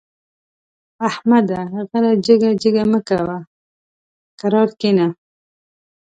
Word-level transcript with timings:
احمده! 1.09 1.59
غره 1.91 2.11
جګه 2.25 2.51
جګه 2.61 2.83
مه 2.91 2.99
کوه؛ 3.07 3.37
کرار 4.39 4.69
کېنه. 4.79 5.07